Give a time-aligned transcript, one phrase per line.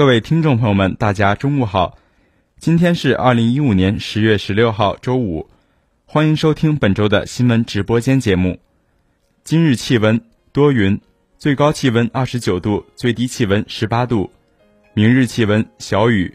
[0.00, 1.98] 各位听众朋友们，大家中午好。
[2.58, 5.50] 今天是二零一五年十月十六号，周五。
[6.06, 8.58] 欢迎收听本周的新闻直播间节目。
[9.44, 10.18] 今日气温
[10.52, 10.98] 多云，
[11.36, 14.30] 最高气温二十九度，最低气温十八度。
[14.94, 16.34] 明日气温小雨，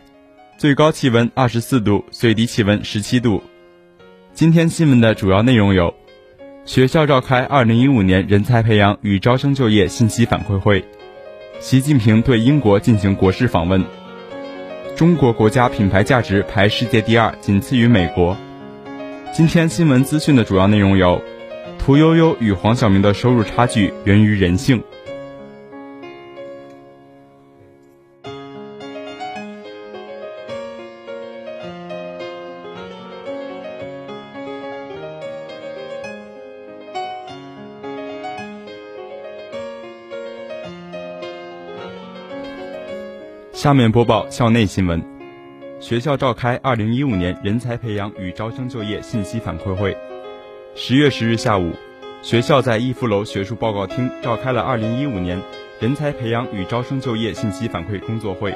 [0.59, 3.41] 最高气温二十四度，最低气温十七度。
[4.35, 5.91] 今天新闻的主要内容有：
[6.65, 10.83] 学校召开二零一五年人才培养与招生就业信息反馈会；
[11.59, 13.81] 习近平对英国进行国事访问；
[14.95, 18.37] 中国国家品牌价值排世界第二，仅次于美国。
[19.33, 21.21] 今天新闻资讯的主要内容有：
[21.79, 24.81] 屠呦呦与黄晓明的收入差距源于人性。
[43.65, 45.03] 下面播报校内新闻。
[45.79, 49.97] 学校召开二零一五年人才培养与招生就业信息反馈会。
[50.75, 51.73] 十月十日下午，
[52.21, 55.41] 学校在逸夫楼学术报告厅召开了二零一五年
[55.79, 58.55] 人才培养与招生就业信息反馈工作会。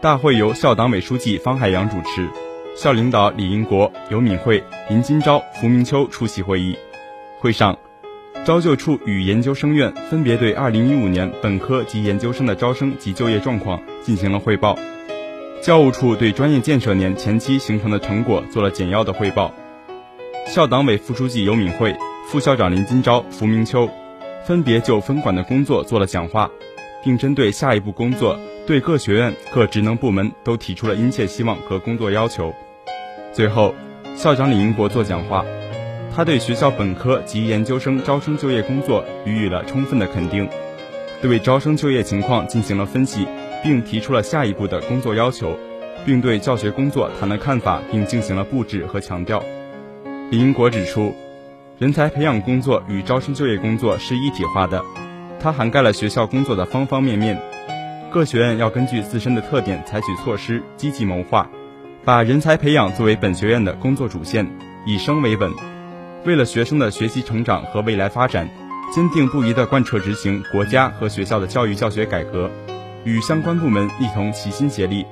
[0.00, 2.28] 大会由校党委书记方海洋主持，
[2.74, 6.76] 校领导李英国、尤敏慧、林金钊、胡明秋出席会议。
[7.38, 7.78] 会上，
[8.46, 14.78] 招就处与研究生院分别对二零一五年本科及研究生的招生及就业状况进行了汇报。
[15.60, 19.52] 教务处对专业建设年前期形成的成果做了简要的汇报。
[20.46, 21.92] 校党委副书记尤敏慧、
[22.28, 23.90] 副校长林金钊、符明秋
[24.44, 26.48] 分别就分管的工作做了讲话，
[27.02, 32.54] 并针对下一步工作对各学院各职能部门都提出了殷切希望和工作要求。
[33.32, 33.74] 最后，
[34.14, 35.44] 校长李英国做讲话，
[36.16, 40.48] 他对学校本科及研究生招生就业工作予以了充分的肯定，
[41.20, 43.28] 对招生就业情况进行了分析。
[43.62, 45.58] 并提出了下一步的工作要求，
[46.04, 49.42] 并对教学工作谈了看法，并进行了布置和强调。
[50.30, 51.12] 李英国指出，
[51.78, 54.84] 人才培养工作与招生就业工作是一体化的，
[55.40, 57.42] 它涵盖了学校工作的方方面面。
[58.12, 61.50] 各学院要根据自身的特点采取措施，积极谋划，
[62.04, 64.46] 把人才培养作为本学院的工作主线，
[64.86, 65.50] 以生为本，
[66.26, 68.48] 为了学生的学习成长和未来发展，
[68.92, 72.50] 坚定不移地贯彻执行国家和学校的教育教学改革。
[73.04, 75.06] 与相关部门一同齐心协力，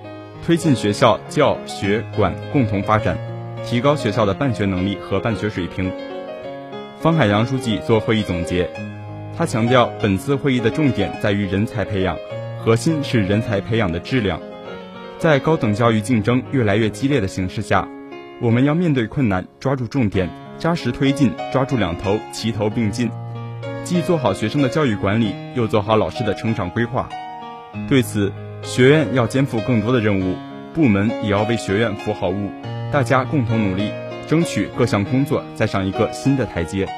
[0.44, 3.16] 推进学校教学管共同发展，
[3.64, 5.92] 提高学校的办学能力和办学水平。
[6.98, 8.68] 方海洋书记做会议总结，
[9.38, 12.18] 他强调，本次会议的重点在于人才培养，
[12.58, 14.40] 核心是人才培养的质量。
[15.18, 17.86] 在高等教育竞争越来越激烈的形势下，
[18.40, 20.28] 我们要面对困难，抓住重点，
[20.64, 23.10] 扎实推进，抓住两头，齐头并进，
[23.84, 27.06] 既做好学生的教育管理，又做好老师的成长规划。
[27.86, 28.32] 对此，
[28.62, 30.34] 学院要肩负更多的任务，
[30.72, 32.50] 部门也要为学院服好务，
[32.90, 33.90] 大家共同努力，
[34.26, 36.88] 争取各项工作再上一个新的台阶。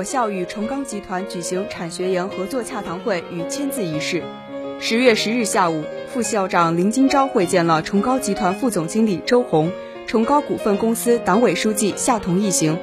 [0.00, 4.22] 我校与重钢集团举行产学研合作洽谈会与签字仪式。
[4.80, 9.70] 十月十日下午，副校长林金钊会见了崇高集团副总经理周红、
[10.06, 12.78] 崇高股份公司党委书记夏同一行，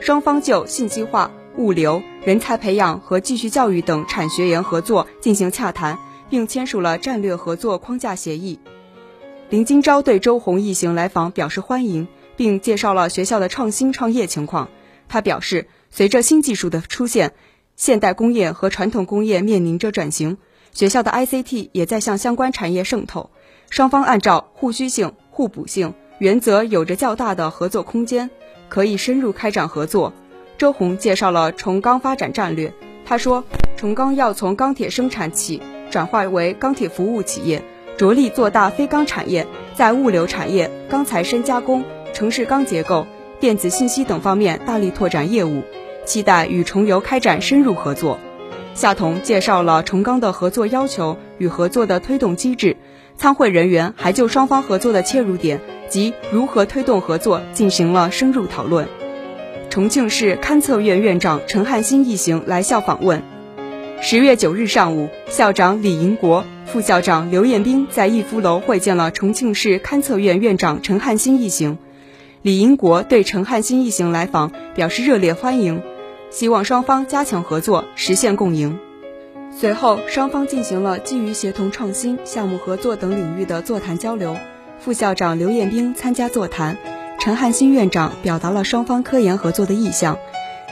[0.00, 5.98] 双方就信息化、物流、人才培养和继续教育等产学研合作进行洽谈，
[6.30, 8.58] 并签署了战略合作框架协议。
[9.50, 14.70] 林金钊对周红一行来访表示欢迎，并介绍了学校的创新创业情况。
[15.06, 17.34] 他表示，随着新技术的出现，
[17.76, 20.38] 现代工业和传统工业面临着转型。
[20.72, 23.28] 学校的 ICT 也在向相关产业渗透，
[23.68, 28.30] 双方按照互需性、互补性原则有着较大的合作空间，
[28.70, 30.14] 可以深入开展合作。
[30.56, 32.72] 周红介绍了重钢发展战略，
[33.04, 33.44] 他说，
[33.76, 35.60] 重钢要从钢铁生产企
[35.90, 37.62] 转化为钢铁服务企业，
[37.98, 41.84] 着力做大非钢产业，在物流产业、钢材深加工、
[42.14, 43.06] 城市钢结构、
[43.40, 45.62] 电子信息等方面大力拓展业务，
[46.04, 48.18] 期待与重游开展深入合作。
[48.74, 52.76] 夏彤介绍了重钢的合作要求与合作的推动机制，
[53.16, 58.88] 参会人员还就双方合作的切入点及如何推动合作进行了深入讨论。
[59.68, 63.22] 重庆市勘测院院长陈汉新一行来校访问。
[64.00, 71.78] 十月九日上午，校长李银国、副校长刘彦兵在逸夫楼会见了重庆市勘测院院长陈汉新一行。
[72.40, 75.80] 李银国对陈汉新一行来访表示热烈欢迎。
[76.32, 78.78] 希望双方加强合作，实现共赢。
[79.50, 84.34] 随后，双方进行了基于协同创新、项目合作等领域的座谈交流。
[84.80, 86.78] 副校长刘彦兵参加座谈，
[87.20, 90.16] 陈汉新院长表达了双方科研合作的意向，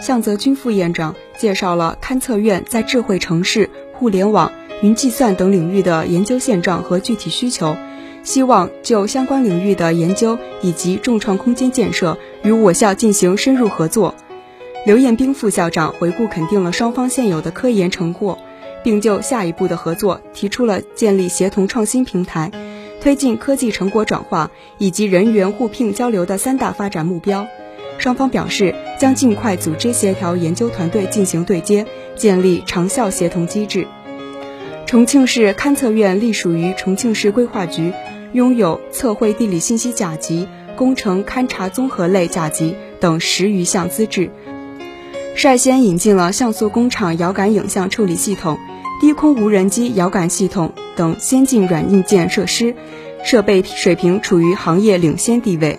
[0.01, 7.77] 向泽军副院长介绍了勘测院在智慧城市、互联网、云计算等领域的研究现状和具体需求，
[8.23, 14.15] 希望就相关领域的研究以及众创空间建设与我校进行深入合作。
[14.87, 18.39] 刘彦兵副校长回顾肯定了双方现有的科研成果。
[18.83, 22.51] 并就下一步的合作提出了建立协同创新平台、
[23.01, 27.47] 推进科技成果转化以及人员互聘交流的三大发展目标。
[27.99, 31.85] 双方表示将尽快组织协调研究团队进行对接，
[32.17, 33.87] 建立长效协同机制。
[34.87, 37.93] 重庆市勘测院隶属于重庆市规划局，
[38.33, 44.31] 拥有测绘地理信息甲级、工程勘察综合类甲级等十余项资质。
[45.35, 48.59] 率先引进了像素工厂遥感影像处理系统、
[49.01, 52.75] 低空无人机遥感系统等先进软硬件设施，
[53.25, 55.79] 设备水平处于行业领先地位。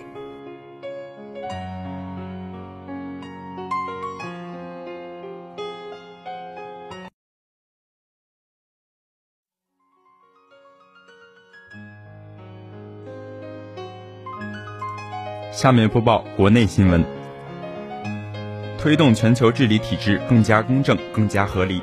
[15.51, 17.20] 下面播报国内新闻。
[18.81, 21.79] 推动全球治理体制更加公正、更加合理。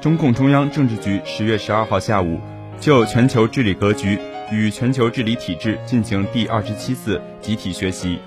[0.00, 2.40] 中共中央政治局十月十二号下午
[2.80, 4.18] 就全球治理格局
[4.50, 8.18] 与全球治理体制进行第二十七次集体学习。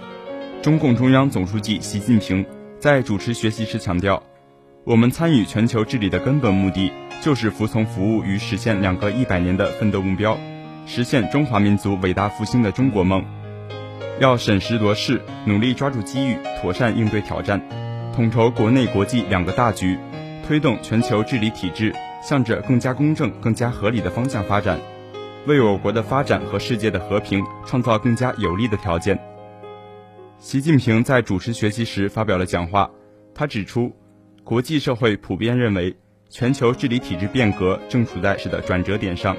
[0.61, 2.45] 中共中央总书记习近平
[2.79, 4.23] 在主持学习时强调，
[4.85, 6.89] 我们参与全球治理的根本目的
[7.21, 10.37] 就是服从服务与实现两个一百年的奋斗目标，
[10.85, 13.25] 实现中华民族伟大复兴的中国梦。
[14.19, 17.61] 要审时度势，努力抓住机遇，妥善应对挑战，
[18.15, 19.95] 统筹国内国际两个大局，
[20.47, 21.93] 推动全球治理体制
[22.23, 24.79] 向着更加公正、更加合理的方向发展，
[25.45, 29.19] 为我国的发展和世界的和平创造更加有利的条件。
[30.39, 32.89] 习近平在主持学习时发表了讲话，
[33.35, 33.95] 他指出，
[34.43, 35.95] 国际社会普遍认为，
[36.27, 39.37] 全球治理体制变革正处在是的转折点上，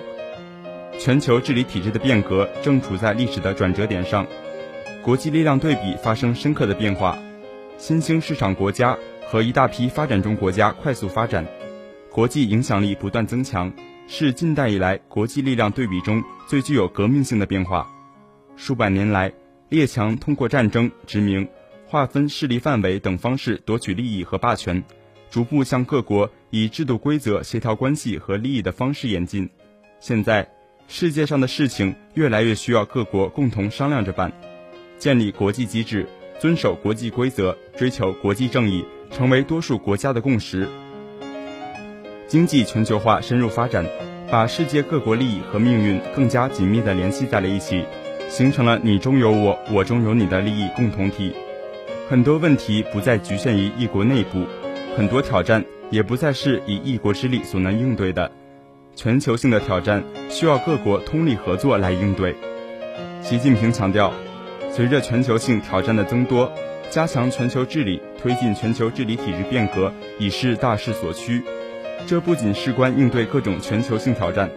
[1.00, 4.24] 全球治理体制的变革正处在历史的转折点上。
[5.08, 7.18] 国际力量对比发生深刻的变化，
[7.78, 11.46] 新兴市场国家和一大批发展中国家快速发展，
[12.12, 13.72] 国际影响力不断增强，
[14.06, 17.90] 是近代以来国际力量对比中最具有革命性的变化。
[18.54, 19.32] 数百年来，
[19.70, 21.48] 列强通过战争、殖民、
[21.86, 24.84] 划分势力范围等方式夺取利益和霸权，
[25.30, 29.48] 逐步向各国以制度规则协调关系和利益的方式演进。
[30.00, 30.50] 现在，
[30.86, 34.30] 世界上的事情越来越需要各国共同商量着办。
[34.98, 36.06] 建立国际机制，
[36.40, 40.68] 遵守国际规则，追求国际正义，成为多数国家的共识。
[42.26, 43.86] 经济全球化深入发展，
[44.30, 47.84] 把世界各国利益和命运更加紧密地联系在了一起，
[48.28, 51.32] 形成了你中有我，我中有你的利益共同体。
[52.10, 54.44] 很多问题不再局限于一国内部，
[54.96, 58.30] 很多挑战也不再是以一国之力所能应对的。
[58.96, 62.34] 全球性的挑战需要各国通力合作来应对。
[63.22, 64.12] 习近平强调。
[64.70, 66.52] 随着全球性挑战的增多，
[66.90, 71.42] 加强全球治理、推进全球治理体制变革已是大势所趋。
[72.06, 74.48] 这不仅事关应对各种全球性挑战，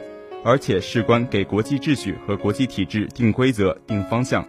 [0.43, 4.43] 而且事关给国际秩序和国际体制定规则、定方向；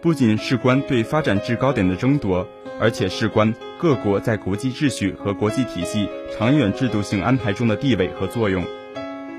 [0.00, 2.46] 不仅事关对发展制高点的争夺，
[2.78, 8.64] 而且事关各国在国际秩序和国际体系长远制度性安排中的地位和作用。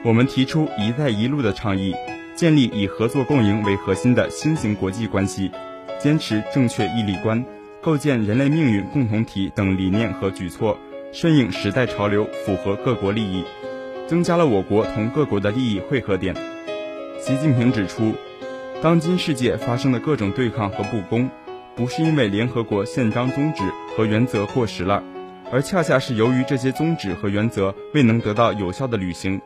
[0.04, 1.96] 我们提出“一带一路”的倡议。
[2.44, 5.50] 建立以合作共赢为核心的新型国际关系，
[5.98, 7.46] 坚持正确义利观，
[7.82, 10.78] 构建人类命运共同体等理念和举措，
[11.14, 13.46] 顺应时代潮流，符合各国利益，
[14.08, 16.36] 增加了我国同各国的利益汇合点。
[17.18, 18.14] 习近平指出，
[18.82, 21.30] 当今世界发生的各种对抗和不公，
[21.78, 23.64] 不是因为联合国宪章宗旨
[23.96, 25.02] 和原则过时了，
[25.50, 29.40] 而恰恰是由于这些宗旨和原则未能得到有效的履行。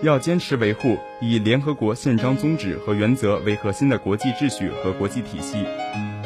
[0.00, 5.64] 要坚持维护以联合国宪章宗旨和原则为核心的国际秩序和国际体系，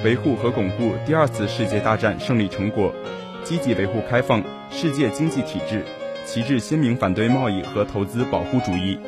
[0.05, 2.93] 维护和巩固第二次世界大战胜利成果，
[3.43, 5.83] 积极维护开放世界经济体制，
[6.27, 8.99] 旗帜鲜明反对贸易和投资保护主义。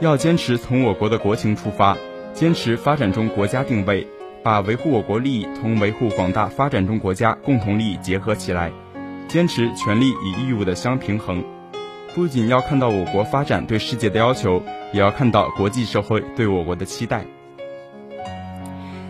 [0.00, 1.96] 要坚持从我国的国情出发，
[2.34, 4.04] 坚持发展中国家定位，
[4.42, 8.72] 把维护我国利益同维护广大发展中国家共同利益结合起来，
[9.28, 11.44] 坚持权利与义务的相平衡。
[12.14, 17.24] 不仅要看到我国发展对世界的要求，也要看到国际社会对我国的期待。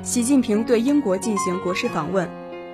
[0.03, 2.29] 习近平对英国进行国事访问，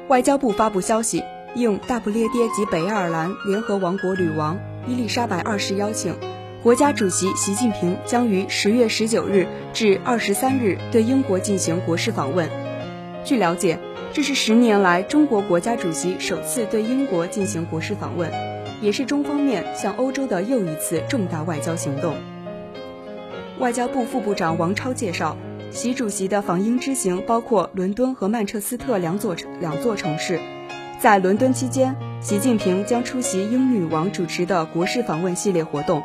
[0.08, 6.14] 外交部发布消息，应大不列颠及北爱尔兰联合王国女王伊丽莎白二世邀请，
[6.62, 12.50] 国家主席习近平将于十月十九日至二十三日对英国进行国事访问。
[13.24, 13.78] 据了解，
[14.12, 18.30] 这是十年来中国国家主席首次对英国进行国事访问，
[18.80, 22.14] 也是中方面向欧洲的又一次重大外交行动。
[23.58, 25.36] 外交部副部长王超介绍，
[25.70, 30.38] 习主席的访英之行包括伦敦和曼彻斯特两座两座城市。
[31.00, 36.02] 在伦敦期间，习近平将出席英女王主持的国事访问系列活动，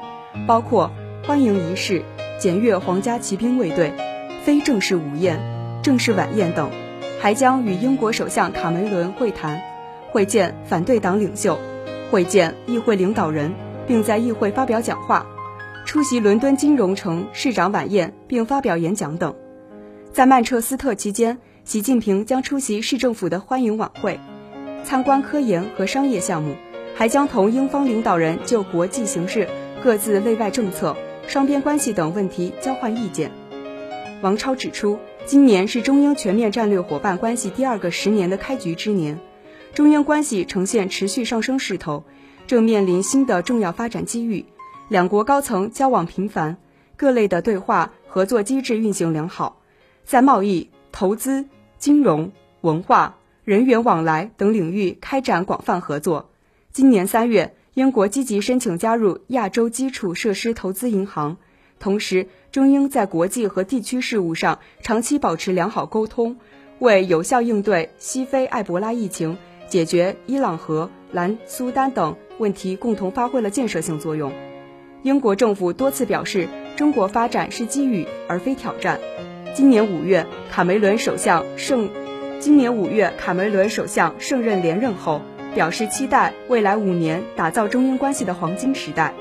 [0.48, 0.92] 包括
[1.26, 2.04] 欢迎仪式、
[2.40, 3.94] 检阅皇家骑兵卫队、
[4.44, 5.40] 非正式午宴、
[5.82, 6.70] 正式晚宴等，
[7.20, 9.62] 还将与英国首相卡梅伦会谈，
[10.12, 11.58] 会见反对党领袖，
[12.12, 13.54] 会见议会领导人，
[13.88, 15.26] 并在议会发表讲话。
[15.86, 19.36] 出席伦敦金融城市长晚宴并发表演讲等，
[20.14, 24.18] 在曼彻斯特期间，习近平将出席市政府的欢迎晚会，
[24.86, 26.56] 参观科研和商业项目，
[26.96, 29.50] 还将同英方领导人就国际形势、
[29.84, 30.96] 各自内外政策、
[31.28, 33.32] 双边关系等问题交换意见。
[34.22, 39.20] 王超指出，今年是中英全面战略伙伴关系第二个十年的开局之年，
[39.74, 42.04] 中英关系呈现持续上升势头，
[42.46, 44.46] 正面临新的重要发展机遇。
[44.88, 46.58] 两国高层交往频繁，
[46.96, 49.62] 各类的对话合作机制运行良好，
[50.06, 51.46] 在贸易、投资、
[51.80, 56.30] 金融、文化、人员往来等领域开展广泛合作。
[56.72, 61.38] 今年三月，英国积极申请加入亚洲基础设施投资银行，
[61.80, 66.38] 同时中英在国际和地区事务上长期保持良好沟通，
[66.78, 69.38] 为有效应对西非埃博拉疫情、
[69.68, 74.32] 解决伊朗和南苏丹等问题共同发挥了建设性作用。
[75.02, 79.00] 英国政府多次表示，中国发展是机遇而非挑战。
[79.54, 81.90] 今年五月，卡梅伦首相胜，
[82.40, 85.22] 今年五月卡梅伦首相胜任连任后，
[85.54, 89.14] 表示期待未来五年打造中英关系的黄金时代。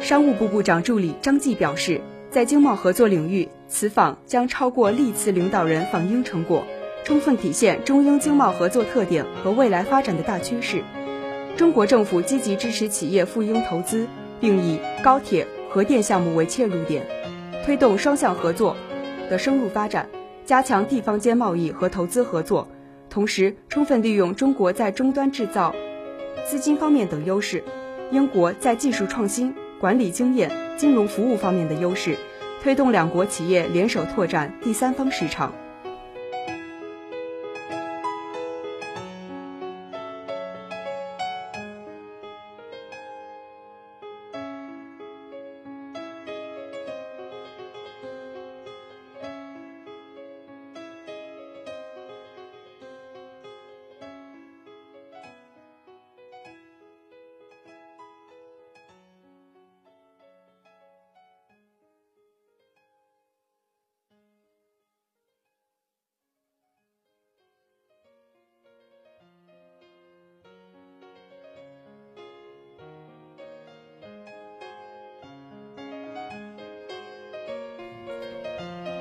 [0.00, 2.00] 商务部部长助理张继表示，
[2.30, 6.64] 在经贸合作领域，此访将超过历次领导人访英成果，
[7.04, 10.82] 充分体现中英经贸合作特点和未来发展的大趋势。
[11.56, 14.06] 中国政府积极支持企业赴英投资。
[14.40, 17.06] 并以高铁、核电项目为切入点，
[17.62, 18.74] 推动双向合作
[19.28, 20.08] 的深入发展，
[20.46, 22.66] 加强地方间贸易和投资合作，
[23.10, 25.74] 同时充分利用中国在终端制造、
[26.46, 27.62] 资金方面等优势，
[28.10, 32.16] 英国在技术创新、管理经验、金融服务方面的优势，
[32.62, 35.52] 推动两国企业联手拓展第三方市场。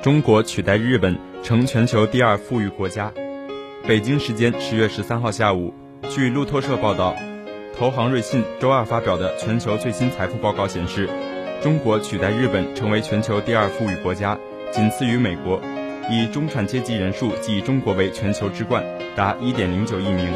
[0.02, 3.12] 中国取代日本成全球第二富裕国家。
[3.86, 5.74] 北京时间十月十三号下午，
[6.10, 7.14] 据路透社报道，
[7.78, 11.10] 投行瑞信周二发表的全球最新财富报告显示，
[11.62, 14.40] 中国取代日本成为全球第二富裕国家，
[14.72, 15.60] 仅次于美国，
[16.10, 18.82] 以中产阶级人数继中国为全球之冠，
[19.18, 20.32] 达一点零九亿名。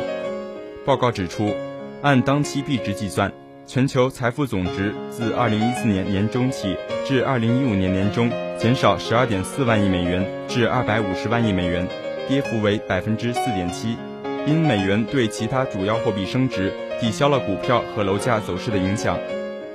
[0.86, 1.56] 报告指出，
[2.02, 3.32] 按当期币值计算，
[3.66, 8.30] 全球财富总值自二零一四年年中起至二零一五年年中。
[8.58, 11.88] 减少十二点四万亿美元至二百五十万亿美元，
[12.30, 13.98] 跌幅为百分之四点七。
[14.46, 19.18] 因美元对其他主要货币升值，抵消了股票和楼价走势的影响。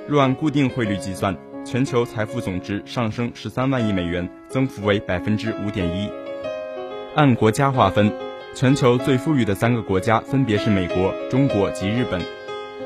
[0.07, 6.09] 若按固定汇率计算，全球财富总值上升十三万亿美元，增幅为百分之五点一。
[7.15, 8.11] 按国家划分，
[8.55, 12.21] 全球最富裕的三个国家分别是美国、中国及日本。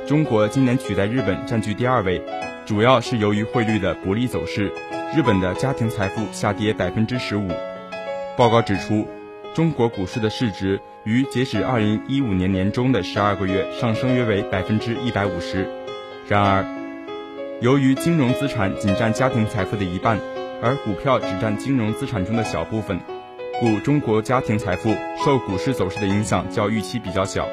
[0.05, 2.22] 中国今年取代日本占据第二位，
[2.65, 4.69] 主要是由于汇率的不利走势。
[5.15, 7.48] 日本的家庭财富下跌百分之十五。
[8.36, 9.07] 报告指出，
[9.53, 15.65] 中国股市的市值于截止二零一五年年中的十二个月上升约为百分之一百五十。
[16.27, 16.65] 然而，
[17.62, 20.19] 由于金融资产仅占家庭财富的一半，
[20.62, 23.00] 而股票只占金融资产中的小部分，
[23.62, 24.93] 故中国家庭财富
[25.24, 27.48] 受股市走势的影响较预期比较小。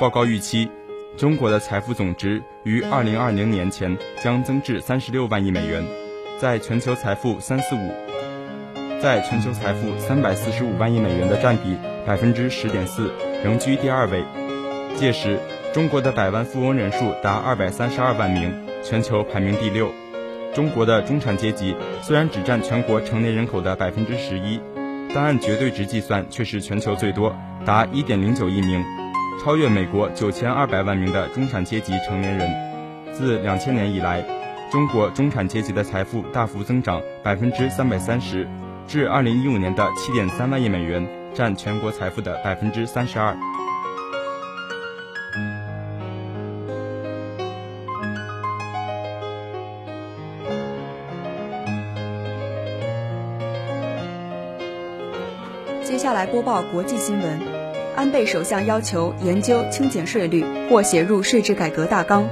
[0.00, 0.68] 报告预期，
[1.16, 5.84] 中国的财富总值于二零二零年前将增至三十六万亿美元。
[6.40, 7.92] 在全球财富三四五，
[9.00, 13.12] 在全球财富三百四十五万亿美元的占比百分之十点四，
[13.44, 14.24] 仍居第二位。
[14.96, 15.38] 届时，
[15.72, 18.52] 中国的百万富翁人数达二百三十二万名，
[18.82, 19.92] 全球排名第六。
[20.52, 24.60] 中国的中产阶级虽然只占全国成年人口的百分之十一，
[25.14, 28.84] 但按绝对值计算却是全球最多，达一点零九亿名，
[29.42, 32.50] 超越美国九千二百万名的中产阶级成年人。
[33.12, 34.24] 自两千年以来，
[34.70, 38.48] 中国中产阶级的财富大幅增长百分之三百三十，
[38.88, 43.36] 至二零一五年的七点三万亿美元，占全国财富的百分之三十二。
[55.84, 57.40] 接下来播报国际新闻：
[57.96, 62.28] 安倍首相要求研究轻减税率或写入税制改革大纲。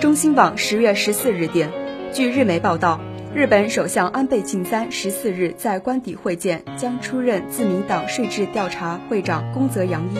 [0.00, 1.70] 中新网十月十四日电，
[2.12, 2.98] 据日媒报道，
[3.34, 10.18] 日本首相安倍晋三十四日在官邸会见将出任自民党税制调查会长宫泽洋一，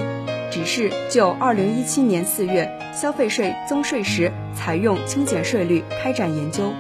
[0.51, 6.73] 指示就二零一七年四月消费税增税时采用轻减税率开展研究。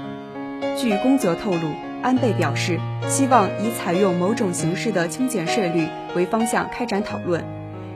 [0.76, 1.93] 据宫泽透露。
[2.04, 7.42] 安倍表示，希望以采用某种形式的轻减税率为方向开展讨论，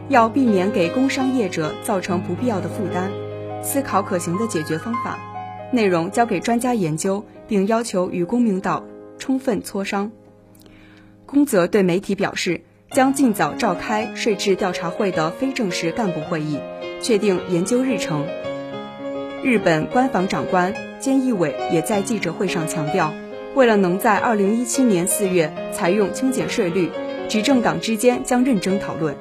[0.08, 3.10] 要避免给工商业者造成不必要的负担，
[3.62, 5.18] 思考可行的解决方法，
[5.72, 8.86] 内容交给专家研究，并要求与公明党
[9.18, 10.10] 充分磋商。
[11.26, 16.58] 宫泽对媒体表示，将尽早召开税制调查会的非正式干部会议，
[17.02, 18.24] 确定研究日程。
[19.42, 23.12] 日本官房长官菅义伟也在记者会上强调。
[23.58, 26.92] 为了能在二零一七年四月采用轻减税率，
[27.28, 29.16] 执政党之间将认真讨论。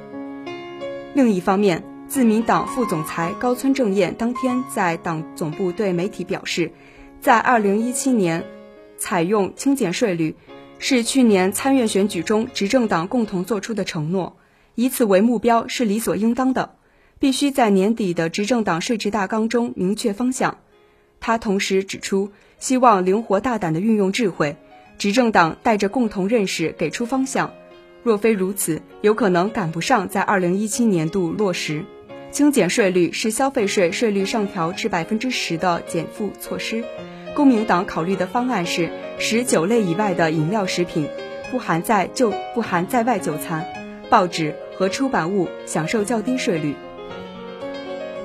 [1.12, 6.70] 另一方面，自民党副总裁高村正彦当天在党总部对媒体表示，
[7.20, 8.44] 在二零一七年
[8.96, 10.36] 采用轻减税率
[10.78, 14.36] 是去年参院选举中执政党共同做出的承诺，
[14.76, 16.76] 以此为目标是理所应当的，
[17.18, 20.58] 必须在年底的执政党税制大纲中明确方向。
[21.18, 22.30] 他同时指出。
[22.58, 24.56] 希望灵活大胆地运用智慧，
[24.98, 27.52] 执政党带着共同认识给出方向。
[28.02, 31.84] 若非如此，有可能赶不上在二零一七年度落实。
[32.30, 36.84] 轻减税率是消费税税率上调至百分之十的减负措施。
[37.34, 41.08] 公民党考虑的方案是，使酒类以外的饮料食品
[41.50, 43.64] 不含在就不含在外就餐，
[44.10, 46.74] 报纸和出版物享受较低税率。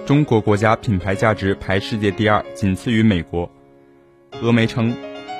[0.05, 3.49] 中国国家品牌价值排世界第二，仅次于美国。
[4.41, 4.93] 俄媒称，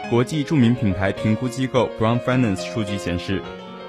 [0.10, 3.41] 国际著名品牌评估机构 Brown Finance 数据显示，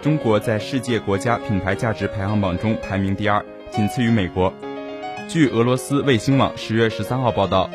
[0.03, 4.53] 中国在世界国家品牌价值排行榜中排名第二，仅次于美国。
[5.29, 7.71] 据俄罗斯卫星网十月十三号报道，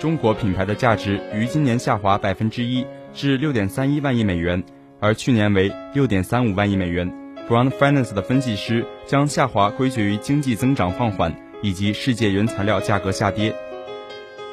[0.00, 4.62] 中国品牌的价值于今年下滑百分之一至六点三一万亿美元，
[5.00, 7.10] 而去年为六点三五万亿美元。
[7.48, 13.54] Brown Finance 的分析师将下滑归结于经济增长放缓以及世界原材料价格下跌。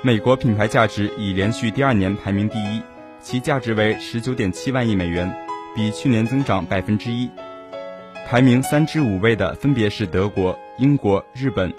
[0.01, 2.81] 美国品牌价值已连续第二年排名第一，
[3.19, 5.29] 其价值为十九点七万亿美元，
[5.75, 7.29] 比去年增长百分之一。
[8.25, 11.73] 排名三至五位的分别是德国、英国、日本。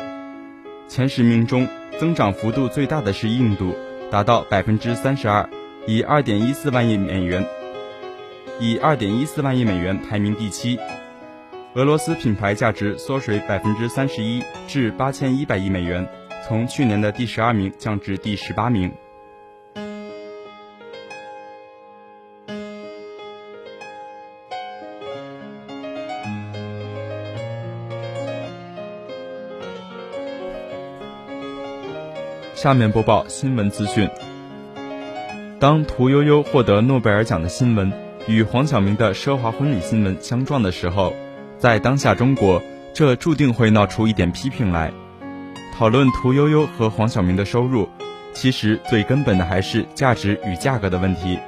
[0.86, 1.66] 前十名中，
[1.98, 3.74] 增长幅度最大的是印度，
[4.10, 5.48] 达到百分之三十二，
[5.86, 7.42] 以二点一四万亿美元，
[8.58, 10.78] 以二点一四万亿美元排名第七。
[11.72, 16.06] 俄罗斯品牌价值缩水百分之三十一，至八千一百亿美元。
[16.46, 18.92] 从去年的第十二名降至第十八名。
[32.54, 34.06] 下面播报新闻资讯。
[35.58, 37.90] 当屠呦呦获得诺贝尔奖的新闻
[38.26, 41.14] 与黄晓明的奢华婚礼新闻相撞的时候，
[41.58, 44.92] 在当下中国，这注定会闹出一点批评来。
[45.80, 47.88] 讨论屠呦呦和黄晓明的收入，
[48.34, 51.38] 其实最根本的还是价值与价格的问题，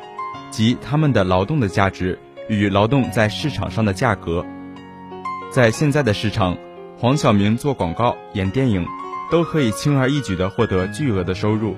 [0.51, 2.19] 即他们的劳动的价值
[2.49, 4.43] 与劳动在市场上的价格。
[5.51, 6.57] 在现在的市场，
[6.97, 8.87] 黄晓明做广告、演电影，
[9.31, 11.77] 都可以轻而易举地获得巨额的收入，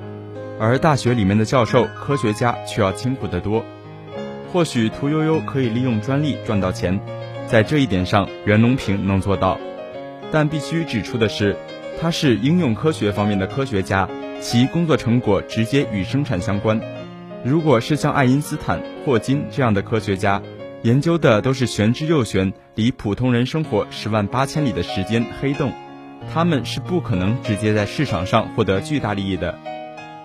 [0.60, 3.64] 而大学里面的教授、科学家却要辛苦得多。
[4.52, 7.00] 或许屠呦呦可以利用专利赚到钱，
[7.48, 9.58] 在这一点上，袁隆平能做到，
[10.30, 11.56] 但必须指出的是。
[12.04, 14.06] 他是应用科学方面的科学家，
[14.38, 16.78] 其工作成果直接与生产相关。
[17.42, 20.42] 如果是像爱因斯坦、霍金这样的科学家，
[20.82, 25.72] 研究的都是玄之又玄、离普通人生活十万八千里的时间黑洞，
[26.30, 29.58] 他们是不可能直接在市场上获得巨大利益的。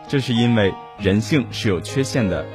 [0.09, 2.45] 这是因为人性是有缺陷的，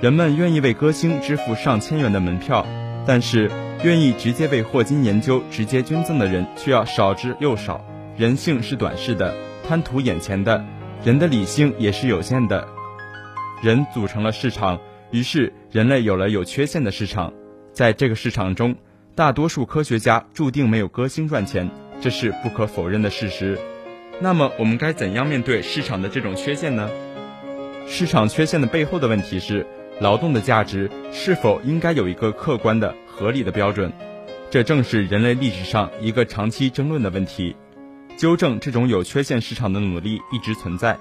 [0.00, 2.64] 人们愿意为歌星支付上千元的门票，
[3.04, 3.50] 但是
[3.82, 7.84] 愿意直接为霍金研究直接捐赠的人却要少之又少。
[8.16, 9.34] 人性是短视的，
[9.66, 10.64] 贪图眼前的，
[11.04, 12.64] 人的理性也是有限的。
[13.60, 14.78] 人组成了市场，
[15.10, 17.32] 于是人类有了有缺陷的市场。
[17.72, 18.76] 在这个市场中，
[19.16, 21.68] 大多数科学家注定没有歌星赚钱，
[22.00, 23.58] 这是不可否认的事实。
[24.20, 26.88] 那么，我们该怎样面对市场的这种缺陷呢？
[27.88, 29.66] 市场缺陷的背后的问题是，
[29.98, 33.92] 劳动的价值是否应该有一个客观的、合理的标准？
[34.50, 37.56] 这正是人类历史上一个长期争论的问题。
[38.16, 40.98] 纠正这种有缺陷市场的努力一直存在。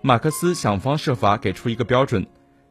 [0.00, 2.26] 马克思想方设法给出一个标准，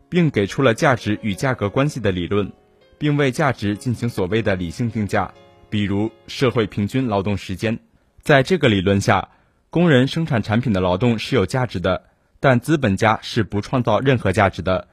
[0.10, 2.52] 并给出了价值与价格关系的理论，
[2.98, 5.34] 并为价值进行所谓的理性定价，
[5.70, 7.78] 比如社会平均劳动时间。
[8.22, 9.28] 在这个理论下，
[9.70, 12.06] 工人生产产品的劳动是有价值的，
[12.40, 14.88] 但资本家是不创造任何价值的。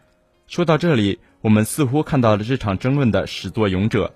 [0.48, 4.12] 说到这里，我们似乎看到了这场争论的始作俑者。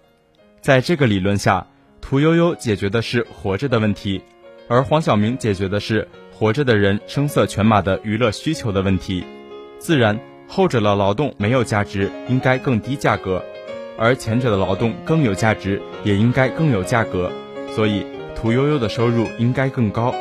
[0.60, 1.66] 在这个理论下，
[2.00, 4.20] 屠呦呦解决的是活着的问题，
[4.68, 9.24] 而黄晓明解决的是活着的人声色犬马的娱乐需求的问题。
[9.78, 13.40] 自然，后者的劳动没有价值，应该更低价格；
[13.96, 17.30] 而前者的劳动更有价值，也应该更有价格。
[17.74, 20.14] 所以，屠呦呦的收入应该更高。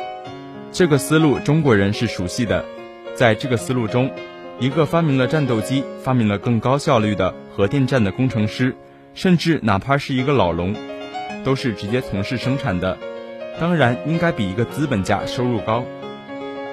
[0.70, 2.64] 这个思路中国人是熟悉的，
[3.14, 4.10] 在这个思路中，
[4.60, 8.76] 一个发明了战斗机、发明了更高效率的核电站的工程师，
[9.14, 10.74] 甚至哪怕是一个老农，
[11.44, 12.98] 都是直接从事生产的，
[13.58, 15.84] 当然应该比一个资本家收入高。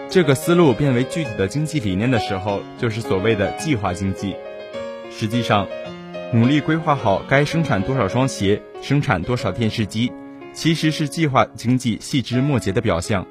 [0.10, 4.36] 这个思路变为具体的经济理念的时候，就是所谓的计划经济。
[5.10, 5.68] 实际上，
[6.32, 10.12] 努力规划好该生产多少双鞋、生产多少电视机，
[10.54, 13.26] 其实是计划经济细枝末节的表象。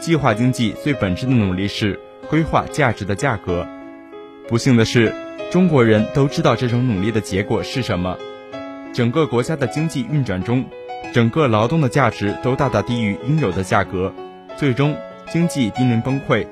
[0.00, 1.98] 计划经济最本质的努力是
[2.30, 3.66] 规划价值的价格。
[4.46, 5.12] 不幸的是，
[5.50, 8.16] 中国人都知道这种努力的结果是什么。
[8.94, 10.64] 整个国家的经济运转中，
[11.12, 14.12] 整个劳动的价值都大大低于应有的价格，
[14.56, 14.96] 最终
[15.30, 16.46] 经济濒临崩溃。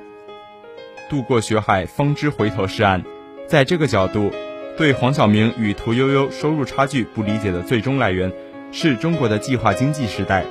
[1.09, 3.03] 渡过血海，方知回头是岸。
[3.47, 4.31] 在这个角度，
[4.75, 8.31] 对黄晓明与屠呦呦收入差距不理解的最终来源，
[8.71, 10.43] 是中国的计划经济时代。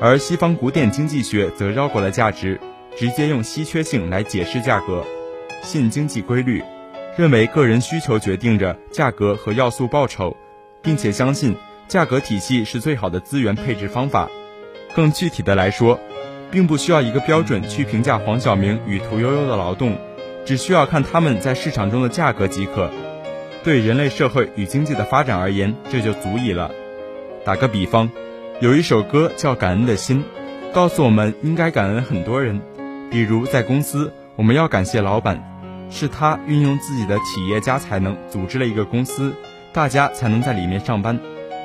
[0.00, 2.60] 而西方古典经济学则绕过了价值，
[2.96, 5.04] 直接用稀缺性来解释价格，
[5.62, 6.62] 信经济规律，
[7.18, 10.36] 认为个人需求决定着价格和要素报酬，
[10.80, 11.54] 并且相信
[11.88, 14.28] 价格体系是最好的资源配置方法。
[14.94, 15.98] 更具体的来说，
[16.50, 19.96] 并不需要一个标准去评价黄晓明与屠呦呦的劳动，
[20.44, 22.90] 只需要看他们在市场中的价格即可。
[23.64, 26.70] 对人类社会与经济的发展而言，这就足以了。
[27.44, 28.10] 打个比方。
[28.58, 30.24] 有一首歌叫《感恩的心》，
[30.72, 32.58] 告诉我们应该感恩很多人，
[33.10, 35.44] 比如在公司，我们要感谢老板，
[35.90, 39.34] 是他运用自己的企业家才能组织了一个公司，
[39.74, 41.20] 大家才能在里面上班。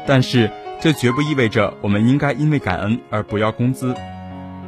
[0.06, 3.96] 但是这绝不意味着我们应该因为感恩而不要工资。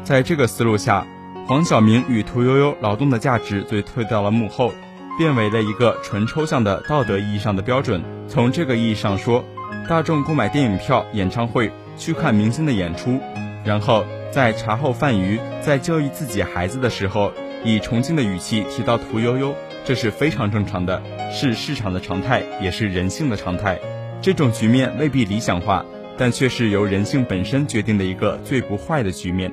[0.04, 1.06] 在这个思路下，
[1.48, 4.72] 黄晓明与屠呦呦劳动的价值最退到了幕后，
[5.18, 8.04] 变为了一个纯抽象的道德意义上的标准。
[8.28, 9.44] 从这个意义上说，
[9.88, 11.72] 大众购买电影票、演唱会。
[11.96, 13.20] 去看明星的演出，
[13.64, 17.32] 然后在茶后饭余，在教育自己孩子的时候，
[17.64, 19.54] 以崇敬的语气提到屠呦呦，
[19.86, 23.80] 这是非常正常的，是市场的常态，也是人性的常态。
[24.24, 25.84] 这种局面未必理想化，
[26.18, 29.52] 但却是由人性本身决定的一个最不坏的局面。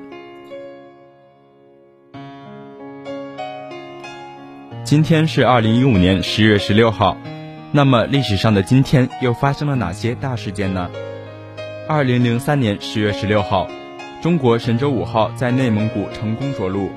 [4.85, 7.17] 今天是二零一五年十月十六号，
[7.73, 10.89] 那么历史上的今天又发生了哪些大事件呢？
[11.89, 13.67] 二零零三年十月十六号，
[14.21, 16.89] 中国神舟五号在内蒙古成功着陆。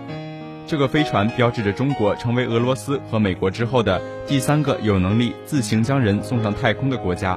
[0.68, 7.36] 这个飞船标志着中国成为俄罗斯和美国之后的第三个有能力自行将人送上太空的国家。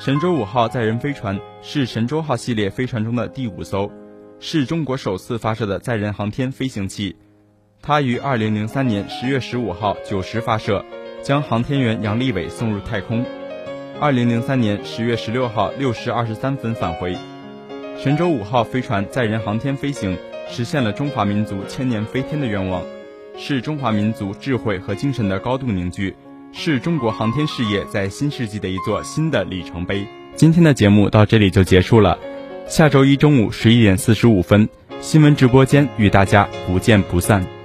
[0.00, 3.92] 神舟五号载人飞船是神舟号系列飞船中的第五艘，
[4.38, 7.14] 是中国首次发射的载人航天飞行器。
[7.82, 10.82] 它于二零零三年十月十五号九时发射，
[11.22, 13.22] 将航天员杨利伟送入太空。
[14.00, 17.14] 二零零三年十月十六号六时二十三分返回，
[17.98, 20.16] 神舟五号飞船载人航天飞行
[20.48, 22.82] 实现了中华民族千年飞天的愿望，
[23.36, 26.16] 是中华民族智慧和精神的高度凝聚，
[26.52, 30.06] 是中国航天事业在新世纪的一座新的里程碑。
[30.34, 32.18] 今天的节目到这里就结束了，
[32.66, 34.68] 下周一中午十一点四十五分，
[35.00, 37.59] 新闻直播间与大家不见不散。